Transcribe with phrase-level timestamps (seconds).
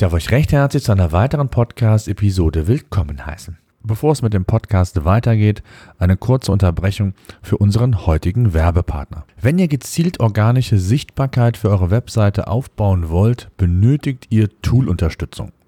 [0.00, 3.58] Darf euch recht herzlich zu einer weiteren Podcast-Episode willkommen heißen.
[3.82, 5.62] Bevor es mit dem Podcast weitergeht,
[5.98, 9.26] eine kurze Unterbrechung für unseren heutigen Werbepartner.
[9.38, 15.52] Wenn ihr gezielt organische Sichtbarkeit für eure Webseite aufbauen wollt, benötigt ihr Tool-Unterstützung.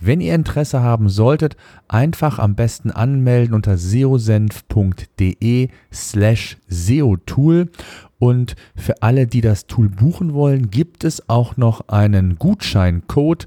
[0.00, 1.56] Wenn ihr Interesse haben solltet,
[1.88, 7.70] einfach am besten anmelden unter seosenf.de slash seotool.
[8.18, 13.46] Und für alle, die das Tool buchen wollen, gibt es auch noch einen Gutscheincode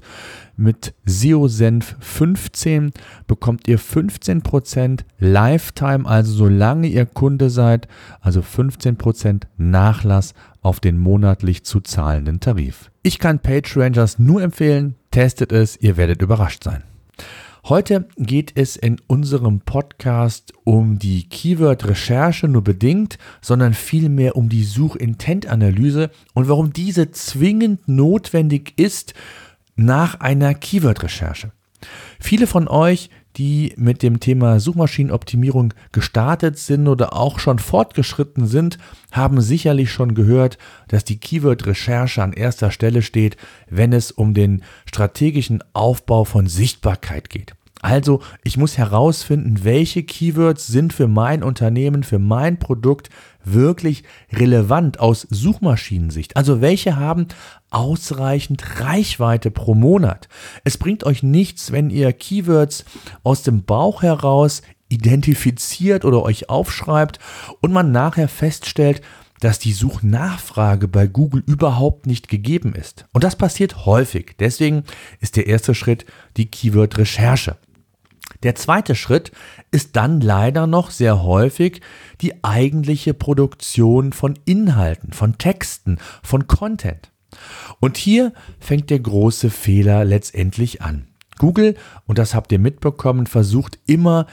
[0.58, 2.90] mit SEOsenf15
[3.26, 7.88] bekommt ihr 15% Lifetime, also solange ihr Kunde seid,
[8.20, 12.90] also 15% Nachlass auf den monatlich zu zahlenden Tarif.
[13.02, 16.82] Ich kann PageRangers nur empfehlen, testet es, ihr werdet überrascht sein.
[17.64, 24.64] Heute geht es in unserem Podcast um die Keyword-Recherche nur bedingt, sondern vielmehr um die
[24.64, 29.12] Such-Intent-Analyse und warum diese zwingend notwendig ist
[29.78, 31.52] nach einer Keyword-Recherche.
[32.20, 33.08] Viele von euch
[33.38, 38.78] die mit dem Thema Suchmaschinenoptimierung gestartet sind oder auch schon fortgeschritten sind,
[39.12, 43.36] haben sicherlich schon gehört, dass die Keyword-Recherche an erster Stelle steht,
[43.70, 47.54] wenn es um den strategischen Aufbau von Sichtbarkeit geht.
[47.80, 53.08] Also, ich muss herausfinden, welche Keywords sind für mein Unternehmen, für mein Produkt
[53.52, 56.36] wirklich relevant aus Suchmaschinensicht.
[56.36, 57.28] Also, welche haben
[57.70, 60.28] ausreichend Reichweite pro Monat.
[60.64, 62.84] Es bringt euch nichts, wenn ihr Keywords
[63.22, 67.18] aus dem Bauch heraus identifiziert oder euch aufschreibt
[67.60, 69.02] und man nachher feststellt,
[69.40, 73.06] dass die Suchnachfrage bei Google überhaupt nicht gegeben ist.
[73.12, 74.34] Und das passiert häufig.
[74.38, 74.84] Deswegen
[75.20, 77.56] ist der erste Schritt die Keyword-Recherche.
[78.42, 79.32] Der zweite Schritt
[79.70, 81.80] ist dann leider noch sehr häufig
[82.20, 87.10] die eigentliche Produktion von Inhalten, von Texten, von Content.
[87.80, 91.08] Und hier fängt der große Fehler letztendlich an.
[91.38, 91.76] Google,
[92.06, 94.26] und das habt ihr mitbekommen, versucht immer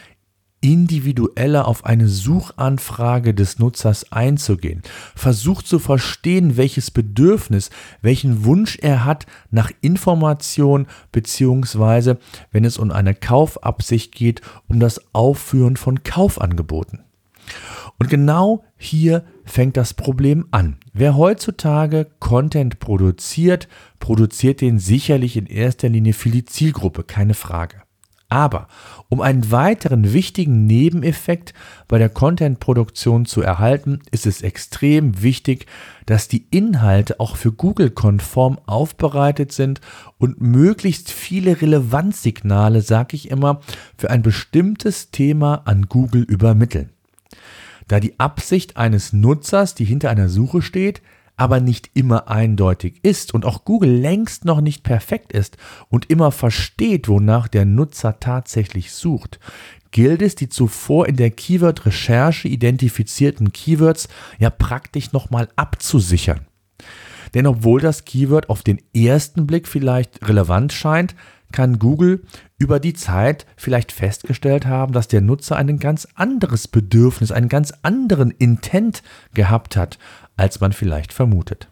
[0.65, 4.81] individueller auf eine Suchanfrage des Nutzers einzugehen,
[5.15, 7.69] versucht zu verstehen, welches Bedürfnis,
[8.01, 12.17] welchen Wunsch er hat nach Information, beziehungsweise,
[12.51, 17.01] wenn es um eine Kaufabsicht geht, um das Aufführen von Kaufangeboten.
[17.99, 20.77] Und genau hier fängt das Problem an.
[20.93, 23.67] Wer heutzutage Content produziert,
[23.99, 27.84] produziert den sicherlich in erster Linie für die Zielgruppe, keine Frage.
[28.27, 28.67] Aber
[29.07, 31.53] um einen weiteren wichtigen Nebeneffekt
[31.87, 35.67] bei der Content-Produktion zu erhalten, ist es extrem wichtig,
[36.07, 39.79] dass die Inhalte auch für Google konform aufbereitet sind
[40.17, 43.61] und möglichst viele Relevanzsignale, sage ich immer,
[43.97, 46.89] für ein bestimmtes Thema an Google übermitteln.
[47.87, 51.03] Da die Absicht eines Nutzers, die hinter einer Suche steht,
[51.37, 55.57] aber nicht immer eindeutig ist und auch Google längst noch nicht perfekt ist
[55.89, 59.39] und immer versteht, wonach der Nutzer tatsächlich sucht,
[59.91, 64.07] gilt es, die zuvor in der Keyword-Recherche identifizierten Keywords
[64.39, 66.41] ja praktisch nochmal abzusichern.
[67.33, 71.15] Denn obwohl das Keyword auf den ersten Blick vielleicht relevant scheint,
[71.51, 72.23] kann Google
[72.57, 77.73] über die Zeit vielleicht festgestellt haben, dass der Nutzer ein ganz anderes Bedürfnis, einen ganz
[77.81, 79.03] anderen Intent
[79.33, 79.97] gehabt hat,
[80.37, 81.69] als man vielleicht vermutet.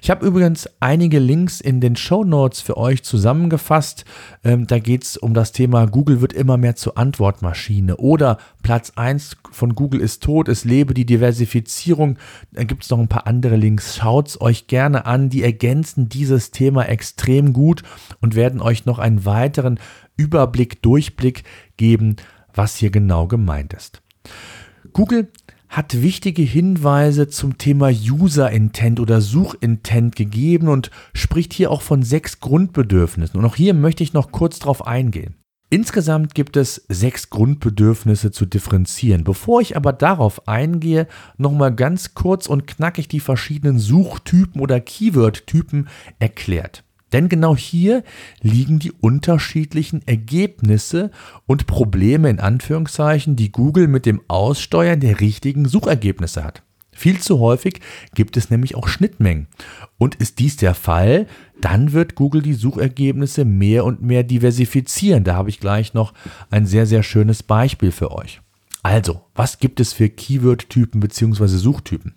[0.00, 4.04] Ich habe übrigens einige Links in den Show Notes für euch zusammengefasst.
[4.44, 8.92] Ähm, da geht es um das Thema Google wird immer mehr zur Antwortmaschine oder Platz
[8.96, 12.16] 1 von Google ist tot, es lebe die Diversifizierung.
[12.52, 13.96] Da gibt es noch ein paar andere Links.
[13.96, 15.28] Schaut es euch gerne an.
[15.28, 17.82] Die ergänzen dieses Thema extrem gut
[18.20, 19.80] und werden euch noch einen weiteren
[20.16, 21.44] Überblick, Durchblick
[21.76, 22.16] geben,
[22.54, 24.02] was hier genau gemeint ist.
[24.92, 25.28] Google
[25.70, 32.02] hat wichtige Hinweise zum Thema User Intent oder Suchintent gegeben und spricht hier auch von
[32.02, 33.38] sechs Grundbedürfnissen.
[33.38, 35.36] Und auch hier möchte ich noch kurz drauf eingehen.
[35.72, 39.22] Insgesamt gibt es sechs Grundbedürfnisse zu differenzieren.
[39.22, 41.06] Bevor ich aber darauf eingehe,
[41.38, 45.88] nochmal ganz kurz und knackig die verschiedenen Suchtypen oder Keyword-Typen
[46.18, 46.82] erklärt.
[47.12, 48.04] Denn genau hier
[48.40, 51.10] liegen die unterschiedlichen Ergebnisse
[51.46, 56.62] und Probleme in Anführungszeichen, die Google mit dem Aussteuern der richtigen Suchergebnisse hat.
[56.92, 57.80] Viel zu häufig
[58.14, 59.46] gibt es nämlich auch Schnittmengen.
[59.96, 61.26] Und ist dies der Fall,
[61.60, 65.24] dann wird Google die Suchergebnisse mehr und mehr diversifizieren.
[65.24, 66.12] Da habe ich gleich noch
[66.50, 68.42] ein sehr, sehr schönes Beispiel für euch.
[68.82, 71.46] Also, was gibt es für Keyword-Typen bzw.
[71.46, 72.14] Suchtypen?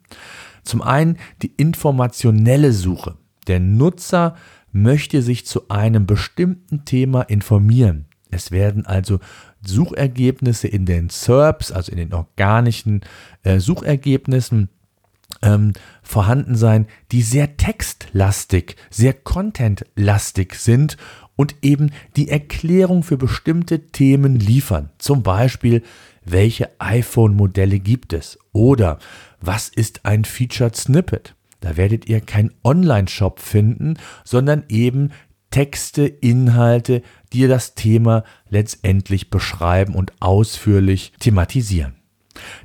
[0.63, 3.15] Zum einen die informationelle Suche.
[3.47, 4.35] Der Nutzer
[4.73, 8.05] möchte sich zu einem bestimmten Thema informieren.
[8.31, 9.19] Es werden also
[9.65, 13.01] Suchergebnisse in den SERPs, also in den organischen
[13.43, 14.69] äh, Suchergebnissen,
[15.41, 20.97] ähm, vorhanden sein, die sehr textlastig, sehr contentlastig sind
[21.35, 24.89] und eben die Erklärung für bestimmte Themen liefern.
[24.97, 25.81] Zum Beispiel,
[26.23, 28.37] welche iPhone-Modelle gibt es?
[28.51, 28.99] Oder
[29.41, 31.35] was ist ein Featured Snippet?
[31.63, 33.95] Da werdet ihr kein Online-Shop finden,
[34.25, 35.11] sondern eben
[35.49, 41.93] Texte, Inhalte, die das Thema letztendlich beschreiben und ausführlich thematisieren.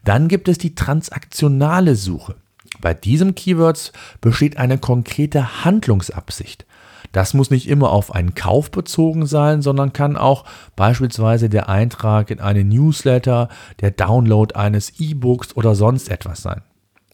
[0.02, 2.34] Dann gibt es die transaktionale Suche.
[2.80, 6.66] Bei diesem Keywords besteht eine konkrete Handlungsabsicht.
[7.12, 10.44] Das muss nicht immer auf einen Kauf bezogen sein, sondern kann auch
[10.74, 13.48] beispielsweise der Eintrag in eine Newsletter,
[13.80, 16.62] der Download eines E-Books oder sonst etwas sein.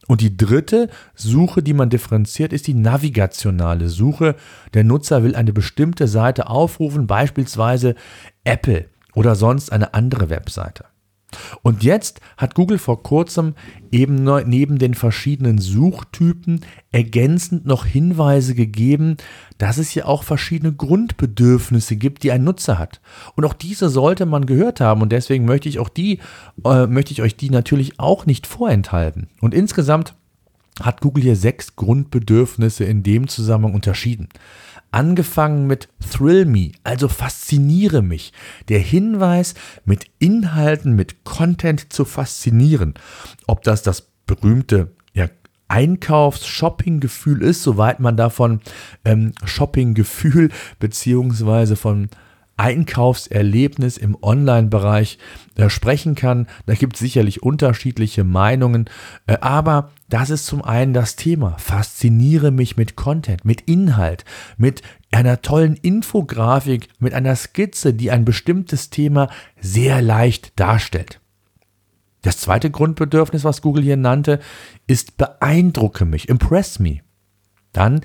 [0.07, 4.37] Und die dritte Suche, die man differenziert, ist die navigationale Suche.
[4.75, 7.95] Der Nutzer will eine bestimmte Seite aufrufen, beispielsweise
[8.45, 10.85] Apple oder sonst eine andere Webseite.
[11.63, 13.55] Und jetzt hat Google vor kurzem
[13.91, 16.61] eben neben den verschiedenen Suchtypen
[16.91, 19.17] ergänzend noch Hinweise gegeben,
[19.59, 23.01] dass es hier auch verschiedene Grundbedürfnisse gibt, die ein Nutzer hat.
[23.37, 26.19] Und auch diese sollte man gehört haben und deswegen möchte ich auch die,
[26.65, 29.29] äh, möchte ich euch die natürlich auch nicht vorenthalten.
[29.41, 30.15] Und insgesamt
[30.81, 34.29] hat Google hier sechs Grundbedürfnisse in dem Zusammenhang unterschieden.
[34.95, 38.33] Angefangen mit Thrill Me, also fasziniere mich.
[38.69, 39.55] Der Hinweis,
[39.85, 42.95] mit Inhalten, mit Content zu faszinieren.
[43.49, 45.29] Ob das das berühmte ja,
[45.67, 48.61] Einkaufs-Shopping-Gefühl ist, soweit man davon
[49.05, 52.09] ähm, Shopping-Gefühl beziehungsweise von
[52.57, 55.19] Einkaufserlebnis im Online-Bereich
[55.57, 56.47] äh, sprechen kann.
[56.67, 58.89] Da gibt es sicherlich unterschiedliche Meinungen,
[59.27, 61.57] äh, aber das ist zum einen das Thema.
[61.59, 64.25] Fasziniere mich mit Content, mit Inhalt,
[64.57, 69.29] mit einer tollen Infografik, mit einer Skizze, die ein bestimmtes Thema
[69.61, 71.21] sehr leicht darstellt.
[72.23, 74.41] Das zweite Grundbedürfnis, was Google hier nannte,
[74.87, 77.01] ist beeindrucke mich, impress me.
[77.73, 78.01] Dann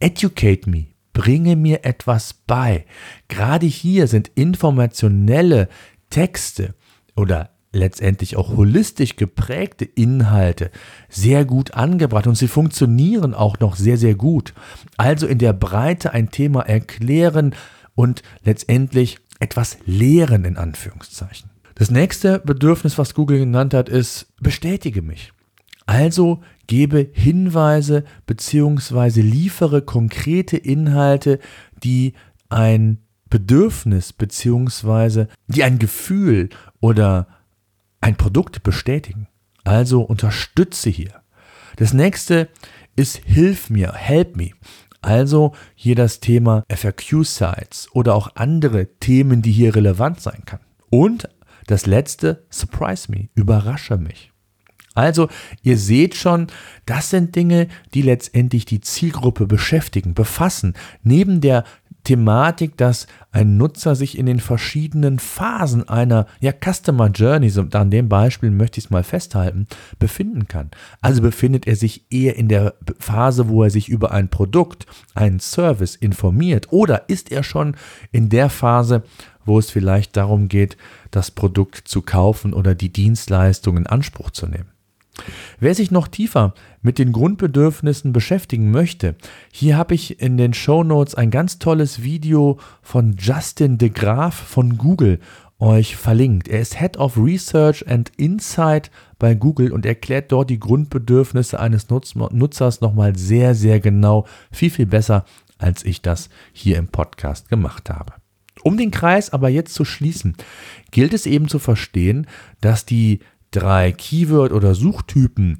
[0.00, 0.86] educate me,
[1.18, 2.86] bringe mir etwas bei.
[3.26, 5.68] Gerade hier sind informationelle
[6.10, 6.76] Texte
[7.16, 10.70] oder letztendlich auch holistisch geprägte Inhalte
[11.08, 14.54] sehr gut angebracht und sie funktionieren auch noch sehr, sehr gut.
[14.96, 17.56] Also in der Breite ein Thema erklären
[17.96, 21.50] und letztendlich etwas lehren in Anführungszeichen.
[21.74, 25.32] Das nächste Bedürfnis, was Google genannt hat, ist bestätige mich.
[25.88, 29.22] Also gebe Hinweise bzw.
[29.22, 31.38] liefere konkrete Inhalte,
[31.82, 32.12] die
[32.50, 32.98] ein
[33.30, 35.28] Bedürfnis bzw.
[35.46, 37.26] die ein Gefühl oder
[38.02, 39.28] ein Produkt bestätigen.
[39.64, 41.22] Also unterstütze hier.
[41.76, 42.50] Das nächste
[42.94, 44.50] ist Hilf mir, help me.
[45.00, 50.60] Also hier das Thema FAQ-Sites oder auch andere Themen, die hier relevant sein kann.
[50.90, 51.30] Und
[51.66, 54.32] das letzte, surprise me, überrasche mich.
[54.98, 55.28] Also,
[55.62, 56.48] ihr seht schon,
[56.84, 60.74] das sind Dinge, die letztendlich die Zielgruppe beschäftigen, befassen.
[61.04, 61.62] Neben der
[62.02, 67.92] Thematik, dass ein Nutzer sich in den verschiedenen Phasen einer ja, Customer Journey, so an
[67.92, 69.68] dem Beispiel möchte ich es mal festhalten,
[70.00, 70.70] befinden kann.
[71.00, 75.38] Also befindet er sich eher in der Phase, wo er sich über ein Produkt, einen
[75.38, 77.76] Service informiert oder ist er schon
[78.10, 79.04] in der Phase,
[79.44, 80.76] wo es vielleicht darum geht,
[81.12, 84.77] das Produkt zu kaufen oder die Dienstleistung in Anspruch zu nehmen.
[85.60, 89.16] Wer sich noch tiefer mit den Grundbedürfnissen beschäftigen möchte,
[89.52, 94.34] hier habe ich in den Show Notes ein ganz tolles Video von Justin de Graaf
[94.34, 95.20] von Google
[95.58, 96.48] euch verlinkt.
[96.48, 101.88] Er ist Head of Research and Insight bei Google und erklärt dort die Grundbedürfnisse eines
[101.88, 105.24] Nutz Nutzers nochmal sehr, sehr genau, viel, viel besser,
[105.58, 108.12] als ich das hier im Podcast gemacht habe.
[108.62, 110.36] Um den Kreis aber jetzt zu schließen,
[110.90, 112.26] gilt es eben zu verstehen,
[112.60, 115.58] dass die drei Keyword- oder Suchtypen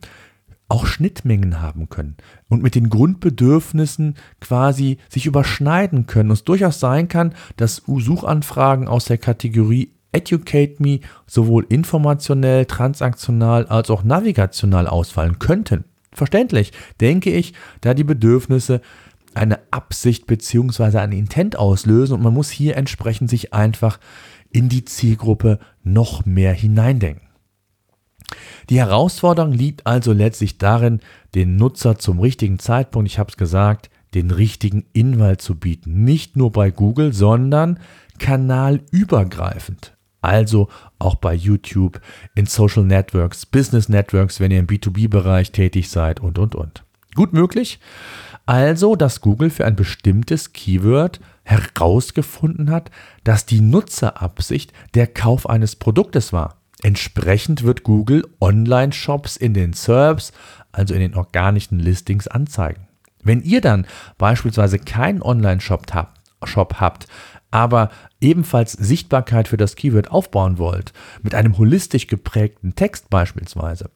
[0.68, 2.16] auch Schnittmengen haben können
[2.48, 6.30] und mit den Grundbedürfnissen quasi sich überschneiden können.
[6.30, 13.66] Und es durchaus sein kann, dass Suchanfragen aus der Kategorie Educate Me sowohl informationell, transaktional
[13.66, 15.84] als auch navigational ausfallen könnten.
[16.12, 18.80] Verständlich, denke ich, da die Bedürfnisse
[19.34, 20.98] eine Absicht bzw.
[20.98, 24.00] ein Intent auslösen und man muss hier entsprechend sich einfach
[24.50, 27.27] in die Zielgruppe noch mehr hineindenken.
[28.70, 31.00] Die Herausforderung liegt also letztlich darin,
[31.34, 36.04] den Nutzer zum richtigen Zeitpunkt, ich habe es gesagt, den richtigen Inhalt zu bieten.
[36.04, 37.78] Nicht nur bei Google, sondern
[38.18, 39.94] kanalübergreifend.
[40.20, 40.68] Also
[40.98, 42.00] auch bei YouTube,
[42.34, 46.84] in Social Networks, Business Networks, wenn ihr im B2B-Bereich tätig seid und, und, und.
[47.14, 47.78] Gut möglich.
[48.46, 52.90] Also, dass Google für ein bestimmtes Keyword herausgefunden hat,
[53.22, 56.57] dass die Nutzerabsicht der Kauf eines Produktes war.
[56.82, 60.32] Entsprechend wird Google Online-Shops in den SERPs,
[60.70, 62.86] also in den organischen Listings, anzeigen.
[63.22, 66.20] Wenn ihr dann beispielsweise keinen Online-Shop habt,
[66.80, 67.08] habt,
[67.50, 70.92] aber ebenfalls Sichtbarkeit für das Keyword aufbauen wollt,
[71.22, 73.90] mit einem holistisch geprägten Text beispielsweise,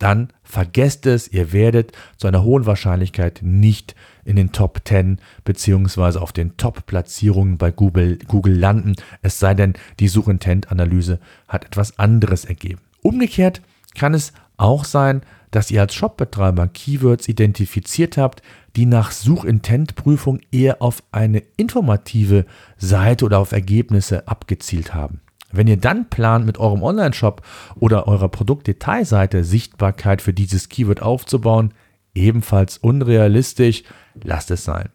[0.00, 6.20] dann vergesst es, ihr werdet zu einer hohen Wahrscheinlichkeit nicht in den Top 10 beziehungsweise
[6.20, 12.44] auf den Top-Platzierungen bei Google, Google landen, es sei denn, die Suchintent-Analyse hat etwas anderes
[12.44, 12.80] ergeben.
[13.02, 13.62] Umgekehrt
[13.94, 18.42] kann es auch sein, dass ihr als Shopbetreiber Keywords identifiziert habt,
[18.76, 22.46] die nach Suchintentprüfung eher auf eine informative
[22.78, 25.20] Seite oder auf Ergebnisse abgezielt haben.
[25.52, 27.42] Wenn ihr dann plant, mit eurem Online-Shop
[27.76, 31.74] oder eurer Produktdetailseite Sichtbarkeit für dieses Keyword aufzubauen,
[32.14, 33.84] ebenfalls unrealistisch,
[34.22, 34.90] lasst es sein.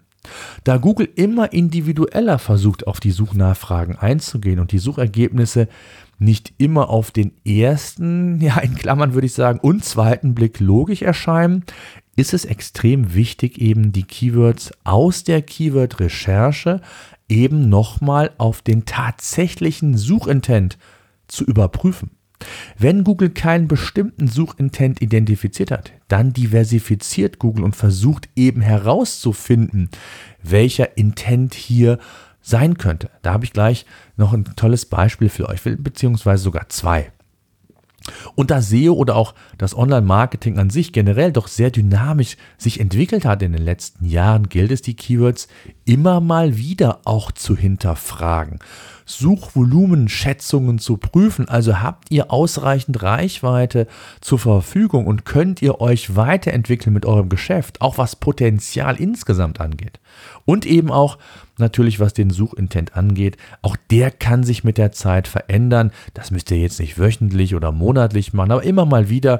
[0.63, 5.67] Da Google immer individueller versucht, auf die Suchnachfragen einzugehen und die Suchergebnisse
[6.17, 11.01] nicht immer auf den ersten, ja in Klammern würde ich sagen, und zweiten Blick logisch
[11.01, 11.63] erscheinen,
[12.15, 16.81] ist es extrem wichtig, eben die Keywords aus der Keyword-Recherche
[17.29, 20.77] eben nochmal auf den tatsächlichen Suchintent
[21.27, 22.11] zu überprüfen.
[22.77, 29.89] Wenn Google keinen bestimmten Suchintent identifiziert hat, dann diversifiziert Google und versucht eben herauszufinden,
[30.43, 31.97] welcher Intent hier
[32.41, 33.09] sein könnte.
[33.21, 33.85] Da habe ich gleich
[34.17, 37.11] noch ein tolles Beispiel für euch, beziehungsweise sogar zwei.
[38.35, 43.25] Und da SEO oder auch das Online-Marketing an sich generell doch sehr dynamisch sich entwickelt
[43.25, 45.47] hat in den letzten Jahren, gilt es, die Keywords
[45.85, 48.59] immer mal wieder auch zu hinterfragen.
[49.05, 51.47] Suchvolumenschätzungen zu prüfen.
[51.47, 53.87] Also habt ihr ausreichend Reichweite
[54.21, 59.99] zur Verfügung und könnt ihr euch weiterentwickeln mit eurem Geschäft, auch was Potenzial insgesamt angeht.
[60.45, 61.17] Und eben auch
[61.57, 65.91] natürlich, was den Suchintent angeht, auch der kann sich mit der Zeit verändern.
[66.13, 69.39] Das müsst ihr jetzt nicht wöchentlich oder monatlich machen, aber immer mal wieder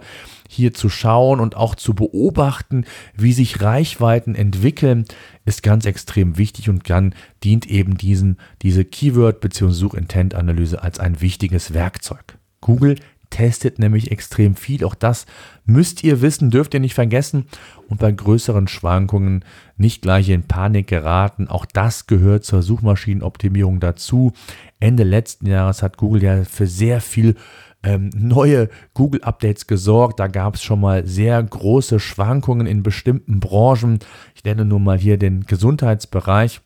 [0.50, 2.86] hier zu schauen und auch zu beobachten,
[3.16, 5.06] wie sich Reichweiten entwickeln,
[5.46, 9.72] ist ganz extrem wichtig und dann dient eben diesen, diese Keyword- bzw.
[9.72, 12.38] Suchintent-Analyse als ein wichtiges Werkzeug.
[12.62, 12.96] Google
[13.36, 14.86] testet nämlich extrem viel.
[14.86, 15.25] Auch das
[15.65, 17.48] müsst ihr wissen, dürft ihr nicht vergessen.
[17.89, 19.44] Und bei größeren Schwankungen
[19.75, 21.50] nicht gleich in Panik geraten.
[21.50, 24.32] Auch das gehört zur Suchmaschinenoptimierung dazu.
[24.80, 27.36] Ende letzten Jahres hat Google ja für sehr viel
[27.84, 30.22] ähm, neue Google-Updates gesorgt.
[30.22, 34.00] Da gab es schon mal sehr große Schwankungen in bestimmten Branchen.
[34.34, 36.62] Ich nenne nur mal hier den Gesundheitsbereich.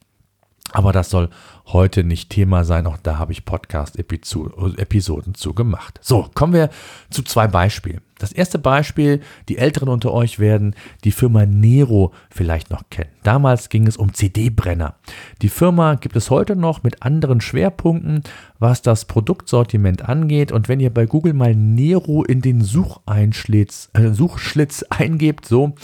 [0.71, 1.29] Aber das soll
[1.67, 2.87] heute nicht Thema sein.
[2.87, 5.99] Auch da habe ich Podcast-Episoden zu gemacht.
[6.01, 6.69] So, kommen wir
[7.09, 8.01] zu zwei Beispielen.
[8.19, 13.11] Das erste Beispiel, die Älteren unter euch werden die Firma Nero vielleicht noch kennen.
[13.23, 14.95] Damals ging es um CD-Brenner.
[15.41, 18.23] Die Firma gibt es heute noch mit anderen Schwerpunkten,
[18.59, 20.51] was das Produktsortiment angeht.
[20.51, 25.75] Und wenn ihr bei Google mal Nero in den äh, Suchschlitz eingebt, so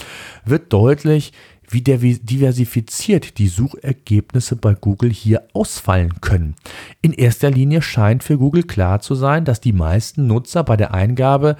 [0.44, 1.32] wird deutlich,
[1.70, 6.56] wie diversifiziert die Suchergebnisse bei Google hier ausfallen können.
[7.02, 10.94] In erster Linie scheint für Google klar zu sein, dass die meisten Nutzer bei der
[10.94, 11.58] Eingabe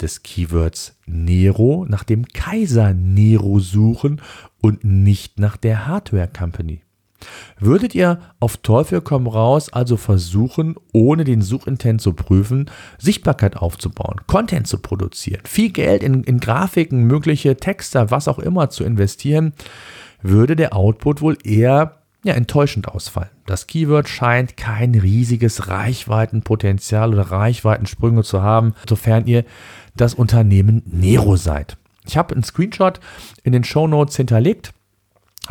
[0.00, 4.20] des Keywords Nero nach dem Kaiser Nero suchen
[4.60, 6.82] und nicht nach der Hardware Company.
[7.58, 14.20] Würdet ihr auf Teufel komm raus also versuchen, ohne den Suchintent zu prüfen, Sichtbarkeit aufzubauen,
[14.26, 19.52] Content zu produzieren, viel Geld in, in Grafiken, mögliche Texte, was auch immer zu investieren,
[20.22, 23.30] würde der Output wohl eher ja, enttäuschend ausfallen.
[23.46, 29.44] Das Keyword scheint kein riesiges Reichweitenpotenzial oder Reichweitensprünge zu haben, sofern ihr
[29.96, 31.76] das Unternehmen Nero seid.
[32.06, 33.00] Ich habe einen Screenshot
[33.44, 34.72] in den Show Notes hinterlegt.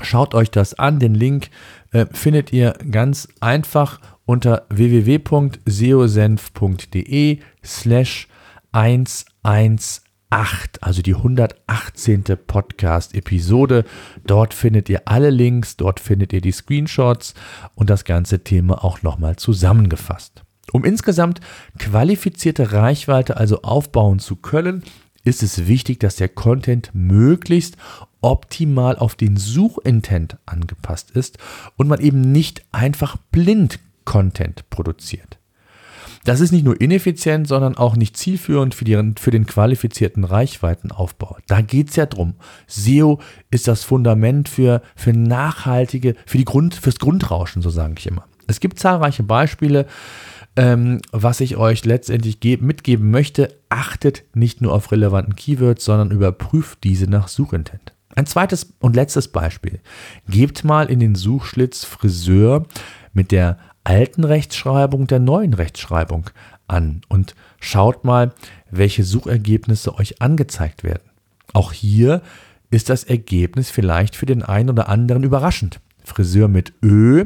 [0.02, 1.00] Schaut euch das an.
[1.00, 1.50] Den Link
[1.92, 8.28] äh, findet ihr ganz einfach unter www.seosenf.de slash
[8.72, 10.04] 118,
[10.82, 12.24] also die 118.
[12.46, 13.86] Podcast-Episode.
[14.26, 17.34] Dort findet ihr alle Links, dort findet ihr die Screenshots
[17.76, 20.44] und das ganze Thema auch nochmal zusammengefasst.
[20.74, 21.40] Um insgesamt
[21.80, 24.84] qualifizierte Reichweite also aufbauen zu können,
[25.24, 27.78] ist es wichtig, dass der Content möglichst
[28.22, 31.38] optimal auf den Suchintent angepasst ist
[31.76, 35.38] und man eben nicht einfach blind Content produziert.
[36.24, 41.38] Das ist nicht nur ineffizient, sondern auch nicht zielführend für, die, für den qualifizierten Reichweitenaufbau.
[41.48, 42.36] Da geht es ja drum.
[42.68, 48.08] SEO ist das Fundament für, für nachhaltige, für die Grund, fürs Grundrauschen, so sage ich
[48.08, 48.26] immer.
[48.46, 49.86] Es gibt zahlreiche Beispiele,
[50.58, 56.84] ähm, was ich euch letztendlich mitgeben möchte, achtet nicht nur auf relevanten Keywords, sondern überprüft
[56.84, 57.94] diese nach Suchintent.
[58.18, 59.80] Ein zweites und letztes Beispiel.
[60.28, 62.66] Gebt mal in den Suchschlitz Friseur
[63.14, 66.32] mit der alten Rechtschreibung, der neuen Rechtschreibung
[66.68, 68.34] an und schaut mal,
[68.72, 71.04] welche Suchergebnisse euch angezeigt werden.
[71.54, 72.24] Auch hier
[72.72, 75.80] ist das Ergebnis vielleicht für den einen oder anderen überraschend.
[76.04, 77.26] Friseur mit Ö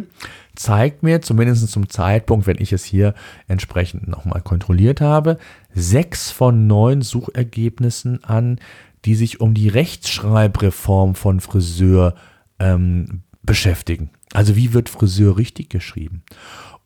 [0.55, 3.13] zeigt mir, zumindest zum Zeitpunkt, wenn ich es hier
[3.47, 5.37] entsprechend nochmal kontrolliert habe,
[5.73, 8.59] sechs von neun Suchergebnissen an,
[9.05, 12.15] die sich um die Rechtschreibreform von Friseur
[12.59, 14.11] ähm, beschäftigen.
[14.33, 16.23] Also wie wird Friseur richtig geschrieben?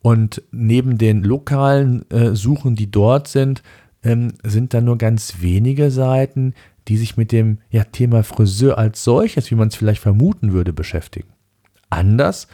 [0.01, 3.63] Und neben den lokalen äh, Suchen, die dort sind,
[4.03, 6.53] ähm, sind da nur ganz wenige Seiten,
[6.87, 10.73] die sich mit dem ja, Thema Friseur als solches, wie man es vielleicht vermuten würde,
[10.73, 11.29] beschäftigen.
[11.89, 12.47] Anders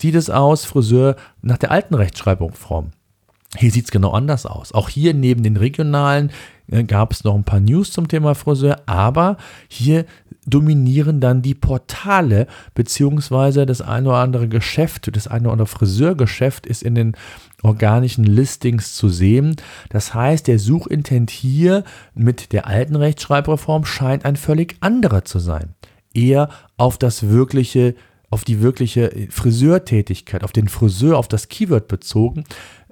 [0.00, 2.90] sieht es aus, Friseur nach der alten Rechtschreibungsform.
[3.56, 4.72] Hier sieht es genau anders aus.
[4.72, 6.30] Auch hier neben den regionalen
[6.86, 9.36] gab es noch ein paar News zum Thema Friseur, aber
[9.68, 10.04] hier
[10.46, 16.66] dominieren dann die Portale, beziehungsweise das eine oder andere Geschäft, das eine oder andere Friseurgeschäft
[16.66, 17.16] ist in den
[17.62, 19.56] organischen Listings zu sehen.
[19.90, 25.74] Das heißt, der Suchintent hier mit der alten Rechtschreibreform scheint ein völlig anderer zu sein.
[26.14, 27.94] Eher auf das wirkliche
[28.30, 32.44] auf die wirkliche Friseurtätigkeit, auf den Friseur, auf das Keyword bezogen.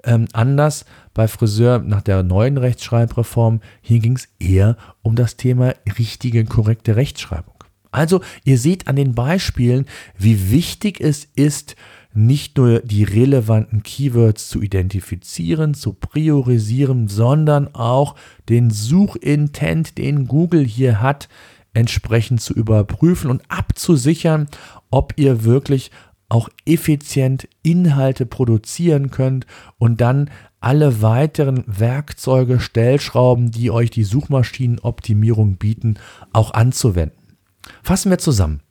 [0.07, 3.59] Ähm, anders bei Friseur nach der neuen Rechtschreibreform.
[3.81, 7.53] Hier ging es eher um das Thema richtige, korrekte Rechtschreibung.
[7.91, 9.85] Also ihr seht an den Beispielen,
[10.17, 11.75] wie wichtig es ist,
[12.13, 18.15] nicht nur die relevanten Keywords zu identifizieren, zu priorisieren, sondern auch
[18.47, 21.27] den Suchintent, den Google hier hat,
[21.73, 24.47] entsprechend zu überprüfen und abzusichern,
[24.89, 25.91] ob ihr wirklich
[26.29, 29.45] auch effizient Inhalte produzieren könnt
[29.77, 35.95] und dann alle weiteren Werkzeuge, Stellschrauben, die euch die Suchmaschinenoptimierung bieten,
[36.33, 37.17] auch anzuwenden.
[37.83, 38.61] Fassen wir zusammen.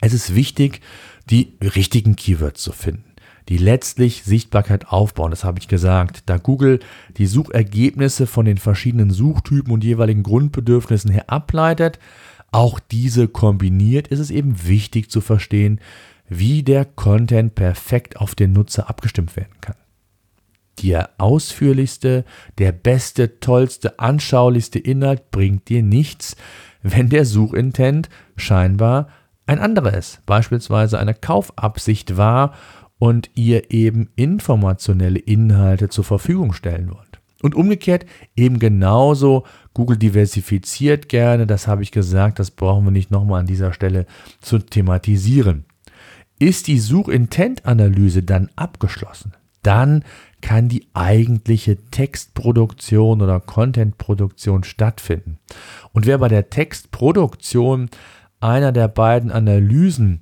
[0.00, 0.80] Es ist wichtig,
[1.30, 3.14] die richtigen Keywords zu finden,
[3.48, 5.30] die letztlich Sichtbarkeit aufbauen.
[5.30, 6.24] Das habe ich gesagt.
[6.26, 6.80] Da Google
[7.16, 11.98] die Suchergebnisse von den verschiedenen Suchtypen und jeweiligen Grundbedürfnissen her ableitet,
[12.52, 15.80] auch diese kombiniert, ist es eben wichtig zu verstehen,
[16.28, 19.76] wie der Content perfekt auf den Nutzer abgestimmt werden kann.
[20.82, 22.24] Der ausführlichste,
[22.58, 26.36] der beste, tollste, anschaulichste Inhalt bringt dir nichts,
[26.82, 29.08] wenn der Suchintent scheinbar
[29.46, 32.54] ein anderer ist, beispielsweise eine Kaufabsicht war
[32.98, 37.20] und ihr eben informationelle Inhalte zur Verfügung stellen wollt.
[37.42, 43.10] Und umgekehrt eben genauso, Google diversifiziert gerne, das habe ich gesagt, das brauchen wir nicht
[43.10, 44.06] nochmal an dieser Stelle
[44.40, 45.64] zu thematisieren.
[46.38, 50.04] Ist die Suchintent-Analyse dann abgeschlossen, dann
[50.42, 55.38] kann die eigentliche Textproduktion oder Contentproduktion stattfinden.
[55.92, 57.88] Und wer bei der Textproduktion
[58.38, 60.20] einer der beiden Analysen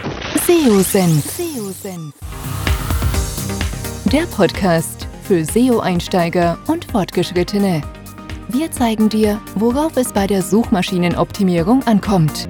[0.48, 1.26] SEO-Senf.
[4.06, 7.84] Der Podcast für SEO-Einsteiger und Fortgeschrittene.
[8.48, 12.48] Wir zeigen dir, worauf es bei der Suchmaschinenoptimierung ankommt.